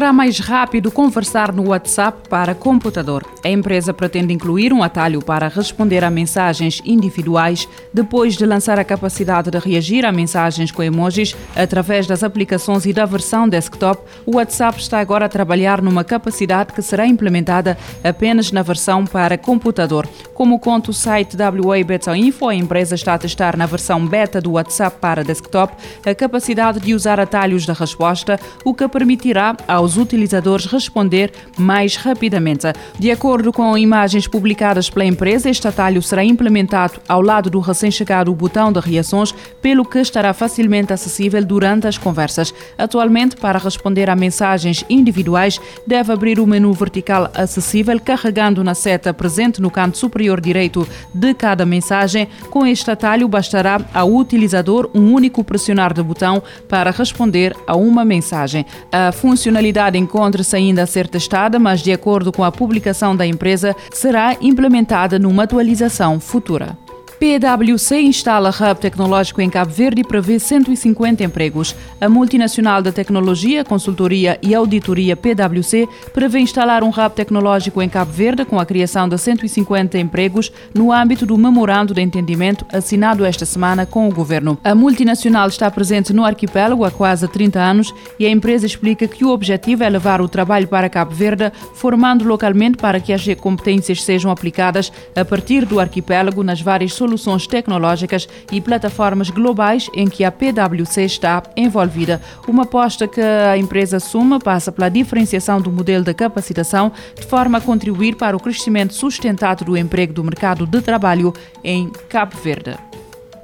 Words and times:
Será 0.00 0.14
mais 0.14 0.38
rápido 0.38 0.90
conversar 0.90 1.52
no 1.52 1.68
WhatsApp 1.68 2.26
para 2.26 2.54
computador. 2.54 3.22
A 3.44 3.50
empresa 3.50 3.92
pretende 3.92 4.32
incluir 4.32 4.72
um 4.72 4.82
atalho 4.82 5.22
para 5.22 5.46
responder 5.46 6.02
a 6.02 6.10
mensagens 6.10 6.80
individuais 6.86 7.68
depois 7.92 8.34
de 8.34 8.46
lançar 8.46 8.78
a 8.78 8.84
capacidade 8.84 9.50
de 9.50 9.58
reagir 9.58 10.06
a 10.06 10.10
mensagens 10.10 10.72
com 10.72 10.82
emojis 10.82 11.36
através 11.54 12.06
das 12.06 12.24
aplicações 12.24 12.86
e 12.86 12.94
da 12.94 13.04
versão 13.04 13.46
desktop. 13.46 14.00
O 14.24 14.36
WhatsApp 14.36 14.80
está 14.80 15.00
agora 15.00 15.26
a 15.26 15.28
trabalhar 15.28 15.82
numa 15.82 16.02
capacidade 16.02 16.72
que 16.72 16.80
será 16.80 17.06
implementada 17.06 17.76
apenas 18.02 18.50
na 18.50 18.62
versão 18.62 19.04
para 19.04 19.36
computador. 19.36 20.08
Como 20.32 20.58
conta 20.58 20.90
o 20.90 20.94
site 20.94 21.36
WA 21.36 21.84
Beta 21.84 22.16
Info, 22.16 22.48
a 22.48 22.54
empresa 22.54 22.94
está 22.94 23.12
a 23.12 23.18
testar 23.18 23.54
na 23.54 23.66
versão 23.66 24.06
beta 24.06 24.40
do 24.40 24.52
WhatsApp 24.52 24.96
para 24.98 25.22
desktop 25.22 25.74
a 26.06 26.14
capacidade 26.14 26.80
de 26.80 26.94
usar 26.94 27.20
atalhos 27.20 27.66
da 27.66 27.74
resposta, 27.74 28.40
o 28.64 28.72
que 28.72 28.88
permitirá 28.88 29.54
aos 29.68 29.89
utilizadores 29.96 30.66
responder 30.66 31.32
mais 31.58 31.96
rapidamente. 31.96 32.66
De 32.98 33.10
acordo 33.10 33.52
com 33.52 33.76
imagens 33.76 34.26
publicadas 34.26 34.90
pela 34.90 35.04
empresa, 35.04 35.48
este 35.48 35.66
atalho 35.66 36.02
será 36.02 36.24
implementado 36.24 37.00
ao 37.08 37.22
lado 37.22 37.50
do 37.50 37.60
recém-chegado 37.60 38.34
botão 38.34 38.72
de 38.72 38.80
reações, 38.80 39.32
pelo 39.60 39.84
que 39.84 39.98
estará 39.98 40.32
facilmente 40.32 40.92
acessível 40.92 41.44
durante 41.44 41.86
as 41.86 41.98
conversas. 41.98 42.52
Atualmente, 42.78 43.36
para 43.36 43.58
responder 43.58 44.08
a 44.08 44.16
mensagens 44.16 44.84
individuais, 44.88 45.60
deve 45.86 46.12
abrir 46.12 46.38
o 46.38 46.46
menu 46.46 46.72
vertical 46.72 47.30
acessível 47.34 47.98
carregando 48.00 48.62
na 48.62 48.74
seta 48.74 49.12
presente 49.12 49.60
no 49.60 49.70
canto 49.70 49.98
superior 49.98 50.40
direito 50.40 50.86
de 51.14 51.34
cada 51.34 51.66
mensagem. 51.66 52.28
Com 52.50 52.66
este 52.66 52.90
atalho, 52.90 53.28
bastará 53.28 53.80
ao 53.92 54.14
utilizador 54.14 54.90
um 54.94 55.12
único 55.12 55.44
pressionar 55.44 55.92
do 55.92 56.04
botão 56.04 56.42
para 56.68 56.90
responder 56.90 57.54
a 57.66 57.76
uma 57.76 58.04
mensagem. 58.04 58.64
A 58.92 59.12
funcionalidade 59.12 59.79
funcionalidade 59.80 59.98
encontra-se 59.98 60.54
ainda 60.54 60.82
a 60.82 60.86
ser 60.86 61.08
testada, 61.08 61.58
mas, 61.58 61.80
de 61.80 61.92
acordo 61.92 62.30
com 62.30 62.44
a 62.44 62.52
publicação 62.52 63.16
da 63.16 63.26
empresa, 63.26 63.74
será 63.90 64.36
implementada 64.40 65.18
numa 65.18 65.44
atualização 65.44 66.20
futura. 66.20 66.76
PwC 67.20 68.00
instala 68.00 68.48
hub 68.48 68.80
tecnológico 68.80 69.42
em 69.42 69.50
Cabo 69.50 69.70
Verde 69.70 70.00
e 70.00 70.04
prevê 70.04 70.38
150 70.38 71.22
empregos. 71.22 71.76
A 72.00 72.08
multinacional 72.08 72.80
da 72.80 72.90
tecnologia, 72.90 73.62
consultoria 73.62 74.38
e 74.42 74.54
auditoria 74.54 75.14
PwC 75.14 75.86
prevê 76.14 76.38
instalar 76.38 76.82
um 76.82 76.88
hub 76.88 77.10
tecnológico 77.14 77.82
em 77.82 77.90
Cabo 77.90 78.10
Verde 78.10 78.46
com 78.46 78.58
a 78.58 78.64
criação 78.64 79.06
de 79.06 79.18
150 79.18 79.98
empregos 79.98 80.50
no 80.74 80.90
âmbito 80.90 81.26
do 81.26 81.36
memorando 81.36 81.92
de 81.92 82.00
entendimento 82.00 82.64
assinado 82.72 83.22
esta 83.22 83.44
semana 83.44 83.84
com 83.84 84.08
o 84.08 84.14
governo. 84.14 84.56
A 84.64 84.74
multinacional 84.74 85.48
está 85.48 85.70
presente 85.70 86.14
no 86.14 86.24
arquipélago 86.24 86.86
há 86.86 86.90
quase 86.90 87.28
30 87.28 87.60
anos 87.60 87.94
e 88.18 88.24
a 88.24 88.30
empresa 88.30 88.64
explica 88.64 89.06
que 89.06 89.26
o 89.26 89.30
objetivo 89.30 89.84
é 89.84 89.90
levar 89.90 90.22
o 90.22 90.28
trabalho 90.28 90.68
para 90.68 90.88
Cabo 90.88 91.14
Verde, 91.14 91.52
formando 91.74 92.24
localmente 92.24 92.78
para 92.78 92.98
que 92.98 93.12
as 93.12 93.26
competências 93.38 94.02
sejam 94.02 94.30
aplicadas 94.30 94.90
a 95.14 95.22
partir 95.22 95.66
do 95.66 95.78
arquipélago 95.78 96.42
nas 96.42 96.62
várias 96.62 96.94
soluções 96.94 97.09
soluções 97.10 97.46
tecnológicas 97.46 98.28
e 98.52 98.60
plataformas 98.60 99.30
globais 99.30 99.88
em 99.94 100.08
que 100.08 100.24
a 100.24 100.30
PwC 100.30 101.04
está 101.04 101.42
envolvida. 101.56 102.20
Uma 102.46 102.62
aposta 102.62 103.08
que 103.08 103.20
a 103.20 103.56
empresa 103.56 103.98
Suma 103.98 104.38
passa 104.38 104.70
pela 104.70 104.88
diferenciação 104.88 105.60
do 105.60 105.72
modelo 105.72 106.04
de 106.04 106.14
capacitação 106.14 106.92
de 107.18 107.26
forma 107.26 107.58
a 107.58 107.60
contribuir 107.60 108.14
para 108.16 108.36
o 108.36 108.40
crescimento 108.40 108.94
sustentado 108.94 109.64
do 109.64 109.76
emprego 109.76 110.12
do 110.12 110.24
mercado 110.24 110.66
de 110.66 110.80
trabalho 110.80 111.32
em 111.64 111.90
Cabo 112.08 112.36
Verde. 112.36 112.89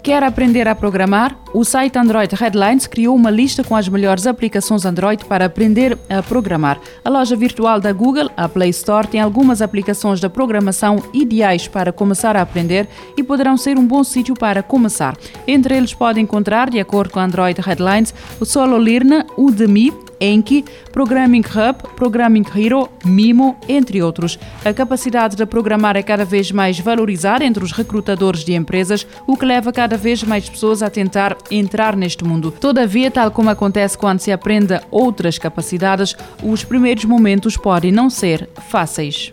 Quer 0.06 0.22
aprender 0.22 0.68
a 0.68 0.74
programar? 0.76 1.36
O 1.52 1.64
site 1.64 1.98
Android 1.98 2.32
Headlines 2.32 2.86
criou 2.86 3.16
uma 3.16 3.28
lista 3.28 3.64
com 3.64 3.74
as 3.74 3.88
melhores 3.88 4.24
aplicações 4.24 4.84
Android 4.84 5.24
para 5.24 5.46
aprender 5.46 5.98
a 6.08 6.22
programar. 6.22 6.78
A 7.04 7.10
loja 7.10 7.34
virtual 7.34 7.80
da 7.80 7.92
Google, 7.92 8.30
a 8.36 8.48
Play 8.48 8.70
Store, 8.70 9.08
tem 9.08 9.20
algumas 9.20 9.60
aplicações 9.60 10.20
de 10.20 10.28
programação 10.28 11.02
ideais 11.12 11.66
para 11.66 11.92
começar 11.92 12.36
a 12.36 12.42
aprender 12.42 12.86
e 13.16 13.22
poderão 13.24 13.56
ser 13.56 13.80
um 13.80 13.84
bom 13.84 14.04
sítio 14.04 14.36
para 14.36 14.62
começar. 14.62 15.16
Entre 15.44 15.76
eles 15.76 15.92
pode 15.92 16.20
encontrar, 16.20 16.70
de 16.70 16.78
acordo 16.78 17.10
com 17.10 17.18
Android 17.18 17.60
Headlines, 17.60 18.14
o 18.38 18.44
Solo 18.44 18.76
Learn, 18.76 19.24
Udemy, 19.36 19.92
Enki, 20.20 20.64
Programming 20.92 21.42
Hub, 21.42 21.94
Programming 21.94 22.44
Hero, 22.54 22.88
Mimo, 23.04 23.56
entre 23.68 24.02
outros. 24.02 24.38
A 24.64 24.72
capacidade 24.72 25.36
de 25.36 25.46
programar 25.46 25.96
é 25.96 26.02
cada 26.02 26.24
vez 26.24 26.50
mais 26.50 26.78
valorizada 26.78 27.44
entre 27.44 27.62
os 27.62 27.72
recrutadores 27.72 28.44
de 28.44 28.54
empresas, 28.54 29.06
o 29.26 29.36
que 29.36 29.44
leva 29.44 29.72
cada 29.72 29.96
vez 29.96 30.22
mais 30.22 30.48
pessoas 30.48 30.82
a 30.82 30.90
tentar 30.90 31.36
entrar 31.50 31.96
neste 31.96 32.24
mundo. 32.24 32.50
Todavia, 32.50 33.10
tal 33.10 33.30
como 33.30 33.50
acontece 33.50 33.96
quando 33.96 34.20
se 34.20 34.32
aprende 34.32 34.80
outras 34.90 35.38
capacidades, 35.38 36.16
os 36.42 36.64
primeiros 36.64 37.04
momentos 37.04 37.56
podem 37.56 37.92
não 37.92 38.10
ser 38.10 38.48
fáceis. 38.68 39.32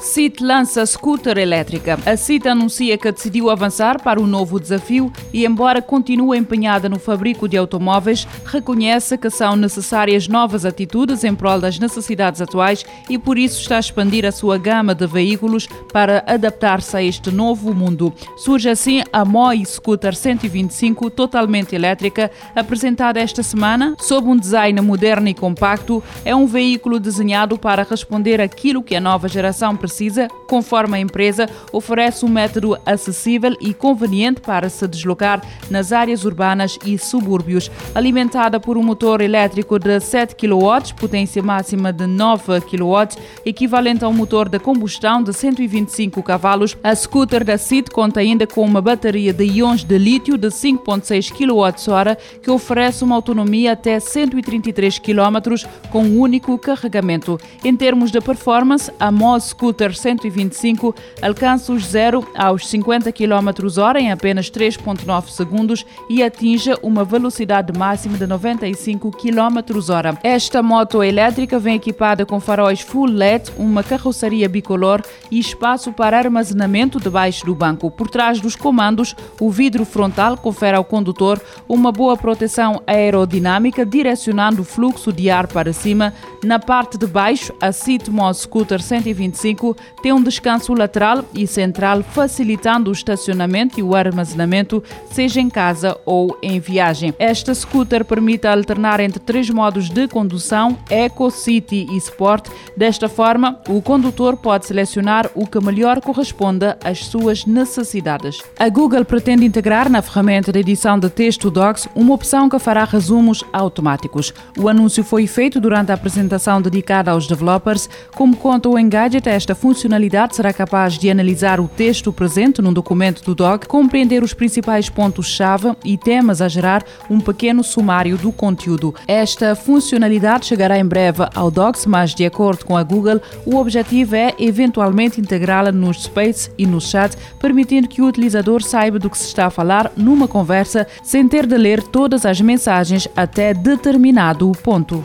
CIT 0.00 0.42
lança 0.42 0.84
scooter 0.86 1.36
elétrica. 1.36 1.98
A 2.06 2.16
CIT 2.16 2.48
anuncia 2.48 2.96
que 2.96 3.12
decidiu 3.12 3.50
avançar 3.50 4.02
para 4.02 4.18
um 4.18 4.26
novo 4.26 4.58
desafio 4.58 5.12
e, 5.30 5.44
embora 5.44 5.82
continue 5.82 6.38
empenhada 6.38 6.88
no 6.88 6.98
fabrico 6.98 7.46
de 7.46 7.58
automóveis, 7.58 8.26
reconhece 8.46 9.18
que 9.18 9.28
são 9.28 9.54
necessárias 9.56 10.26
novas 10.26 10.64
atitudes 10.64 11.22
em 11.22 11.34
prol 11.34 11.60
das 11.60 11.78
necessidades 11.78 12.40
atuais 12.40 12.84
e, 13.10 13.18
por 13.18 13.36
isso, 13.36 13.60
está 13.60 13.76
a 13.76 13.80
expandir 13.80 14.24
a 14.24 14.32
sua 14.32 14.56
gama 14.56 14.94
de 14.94 15.06
veículos 15.06 15.68
para 15.92 16.24
adaptar-se 16.26 16.96
a 16.96 17.02
este 17.02 17.30
novo 17.30 17.74
mundo. 17.74 18.12
Surge 18.38 18.70
assim 18.70 19.02
a 19.12 19.22
MOI 19.22 19.66
Scooter 19.66 20.16
125 20.16 21.10
totalmente 21.10 21.74
elétrica, 21.74 22.30
apresentada 22.56 23.20
esta 23.20 23.42
semana 23.42 23.94
sob 23.98 24.28
um 24.28 24.36
design 24.36 24.80
moderno 24.80 25.28
e 25.28 25.34
compacto. 25.34 26.02
É 26.24 26.34
um 26.34 26.46
veículo 26.46 26.98
desenhado 26.98 27.58
para 27.58 27.82
responder 27.82 28.40
àquilo 28.40 28.82
que 28.82 28.96
a 28.96 29.00
nova 29.00 29.28
geração 29.28 29.76
precisa 29.76 29.89
precisa, 29.90 30.28
conforme 30.50 30.96
a 30.96 31.00
empresa, 31.00 31.48
oferece 31.72 32.24
um 32.24 32.28
método 32.28 32.76
acessível 32.84 33.56
e 33.60 33.72
conveniente 33.72 34.40
para 34.40 34.68
se 34.68 34.84
deslocar 34.88 35.40
nas 35.70 35.92
áreas 35.92 36.24
urbanas 36.24 36.76
e 36.84 36.98
subúrbios. 36.98 37.70
Alimentada 37.94 38.58
por 38.58 38.76
um 38.76 38.82
motor 38.82 39.20
elétrico 39.20 39.78
de 39.78 40.00
7 40.00 40.34
kW, 40.34 40.92
potência 40.98 41.40
máxima 41.40 41.92
de 41.92 42.04
9 42.04 42.62
kW, 42.62 43.16
equivalente 43.46 44.04
a 44.04 44.08
um 44.08 44.12
motor 44.12 44.48
de 44.48 44.58
combustão 44.58 45.22
de 45.22 45.32
125 45.32 46.20
cavalos, 46.20 46.76
a 46.82 46.92
scooter 46.96 47.44
da 47.44 47.56
CIT 47.56 47.88
conta 47.92 48.18
ainda 48.18 48.44
com 48.44 48.64
uma 48.64 48.80
bateria 48.80 49.32
de 49.32 49.44
íons 49.44 49.84
de 49.84 49.98
lítio 49.98 50.36
de 50.36 50.48
5,6 50.48 51.30
kWh 51.30 52.40
que 52.42 52.50
oferece 52.50 53.04
uma 53.04 53.14
autonomia 53.14 53.72
até 53.72 54.00
133 54.00 54.98
km 54.98 55.64
com 55.92 56.02
um 56.02 56.18
único 56.18 56.58
carregamento. 56.58 57.38
Em 57.64 57.76
termos 57.76 58.10
de 58.10 58.20
performance, 58.20 58.90
a 58.98 59.12
MOS 59.12 59.50
Scooter 59.50 59.94
125 59.94 60.39
2025 60.48 60.94
alcance 61.20 61.70
os 61.70 61.86
0 61.86 62.26
aos 62.34 62.66
50 62.68 63.12
km 63.12 63.48
h 63.48 64.00
em 64.00 64.10
apenas 64.10 64.50
3,9 64.50 65.28
segundos 65.28 65.84
e 66.08 66.22
atinja 66.22 66.78
uma 66.82 67.04
velocidade 67.04 67.76
máxima 67.76 68.16
de 68.16 68.26
95 68.26 69.10
km 69.10 69.58
h 69.58 70.18
Esta 70.22 70.62
moto 70.62 71.02
elétrica 71.02 71.58
vem 71.58 71.76
equipada 71.76 72.24
com 72.24 72.40
faróis 72.40 72.80
full 72.80 73.06
LED, 73.06 73.50
uma 73.56 73.82
carroceria 73.82 74.48
bicolor 74.48 75.02
e 75.30 75.38
espaço 75.38 75.92
para 75.92 76.18
armazenamento 76.18 76.98
debaixo 76.98 77.44
do 77.44 77.54
banco. 77.54 77.90
Por 77.90 78.08
trás 78.08 78.40
dos 78.40 78.56
comandos, 78.56 79.14
o 79.40 79.50
vidro 79.50 79.84
frontal 79.84 80.36
confere 80.36 80.76
ao 80.76 80.84
condutor 80.84 81.40
uma 81.68 81.92
boa 81.92 82.16
proteção 82.16 82.82
aerodinâmica, 82.86 83.84
direcionando 83.84 84.62
o 84.62 84.64
fluxo 84.64 85.12
de 85.12 85.30
ar 85.30 85.46
para 85.46 85.72
cima. 85.72 86.12
Na 86.44 86.58
parte 86.58 86.96
de 86.96 87.06
baixo, 87.06 87.52
a 87.60 87.72
Citmo 87.72 88.32
Scooter 88.32 88.80
125 88.80 89.76
tem 90.02 90.12
um 90.12 90.22
descanso 90.30 90.72
lateral 90.72 91.24
e 91.34 91.46
central, 91.46 92.02
facilitando 92.02 92.88
o 92.88 92.92
estacionamento 92.92 93.78
e 93.80 93.82
o 93.82 93.96
armazenamento, 93.96 94.82
seja 95.10 95.40
em 95.40 95.50
casa 95.50 95.98
ou 96.06 96.38
em 96.40 96.60
viagem. 96.60 97.12
Esta 97.18 97.52
scooter 97.52 98.04
permite 98.04 98.46
alternar 98.46 99.00
entre 99.00 99.18
três 99.18 99.50
modos 99.50 99.90
de 99.90 100.06
condução, 100.06 100.78
Eco, 100.88 101.30
City 101.30 101.86
e 101.90 101.96
Sport. 101.96 102.48
Desta 102.76 103.08
forma, 103.08 103.60
o 103.68 103.82
condutor 103.82 104.36
pode 104.36 104.66
selecionar 104.66 105.28
o 105.34 105.46
que 105.46 105.60
melhor 105.60 106.00
corresponda 106.00 106.78
às 106.84 107.04
suas 107.06 107.44
necessidades. 107.44 108.38
A 108.58 108.68
Google 108.68 109.04
pretende 109.04 109.44
integrar 109.44 109.90
na 109.90 110.00
ferramenta 110.00 110.52
de 110.52 110.60
edição 110.60 110.96
de 110.96 111.10
texto 111.10 111.50
Docs 111.50 111.88
uma 111.94 112.14
opção 112.14 112.48
que 112.48 112.58
fará 112.58 112.84
resumos 112.84 113.42
automáticos. 113.52 114.32
O 114.56 114.68
anúncio 114.68 115.02
foi 115.02 115.26
feito 115.26 115.60
durante 115.60 115.90
a 115.90 115.94
apresentação 115.94 116.62
dedicada 116.62 117.10
aos 117.10 117.26
developers. 117.26 117.90
Como 118.14 118.36
conta 118.36 118.68
o 118.68 118.78
Engadget, 118.78 119.28
esta 119.28 119.56
funcionalidade 119.56 120.19
será 120.28 120.52
capaz 120.52 120.98
de 120.98 121.10
analisar 121.10 121.58
o 121.60 121.66
texto 121.66 122.12
presente 122.12 122.60
num 122.60 122.72
documento 122.72 123.22
do 123.24 123.34
doc, 123.34 123.66
compreender 123.66 124.22
os 124.22 124.34
principais 124.34 124.88
pontos-chave 124.88 125.74
e 125.84 125.96
temas 125.96 126.42
a 126.42 126.48
gerar 126.48 126.84
um 127.08 127.20
pequeno 127.20 127.64
sumário 127.64 128.16
do 128.16 128.30
conteúdo. 128.30 128.94
Esta 129.08 129.54
funcionalidade 129.54 130.46
chegará 130.46 130.78
em 130.78 130.84
breve 130.84 131.26
ao 131.34 131.50
Docs, 131.50 131.86
mas 131.86 132.14
de 132.14 132.26
acordo 132.26 132.64
com 132.64 132.76
a 132.76 132.82
Google, 132.82 133.20
o 133.46 133.56
objetivo 133.56 134.14
é 134.14 134.34
eventualmente 134.38 135.20
integrá-la 135.20 135.72
nos 135.72 136.04
Space 136.04 136.50
e 136.58 136.66
no 136.66 136.80
chat, 136.80 137.16
permitindo 137.38 137.88
que 137.88 138.02
o 138.02 138.06
utilizador 138.06 138.62
saiba 138.62 138.98
do 138.98 139.08
que 139.08 139.18
se 139.18 139.26
está 139.26 139.46
a 139.46 139.50
falar 139.50 139.90
numa 139.96 140.28
conversa 140.28 140.86
sem 141.02 141.26
ter 141.26 141.46
de 141.46 141.56
ler 141.56 141.82
todas 141.82 142.26
as 142.26 142.40
mensagens 142.40 143.08
até 143.16 143.54
determinado 143.54 144.50
ponto. 144.62 145.04